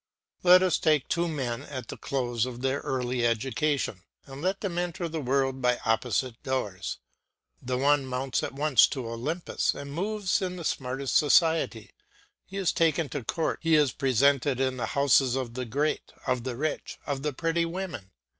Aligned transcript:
Let 0.41 0.63
us 0.63 0.79
take 0.79 1.07
two 1.07 1.21
young 1.27 1.35
men 1.35 1.61
at 1.61 1.89
the 1.89 1.95
close 1.95 2.47
of 2.47 2.61
their 2.61 2.79
early 2.79 3.23
education, 3.23 4.01
and 4.25 4.41
let 4.41 4.61
them 4.61 4.79
enter 4.79 5.07
the 5.07 5.21
world 5.21 5.61
by 5.61 5.77
opposite 5.85 6.41
doors. 6.41 6.97
The 7.61 7.77
one 7.77 8.07
mounts 8.07 8.41
at 8.41 8.53
once 8.53 8.87
to 8.87 9.07
Olympus, 9.07 9.75
and 9.75 9.93
moves 9.93 10.41
in 10.41 10.55
the 10.55 10.63
smartest 10.65 11.15
society; 11.17 11.91
he 12.47 12.57
is 12.57 12.71
taken 12.73 13.09
to 13.09 13.23
court, 13.23 13.59
he 13.61 13.75
is 13.75 13.91
presented 13.91 14.59
in 14.59 14.77
the 14.77 14.87
houses 14.97 15.35
of 15.35 15.53
the 15.53 15.65
great, 15.65 16.11
of 16.25 16.45
the 16.45 16.57
rich, 16.57 16.97
of 17.05 17.21
the 17.21 17.31
pretty 17.31 17.65
women. 17.67 18.09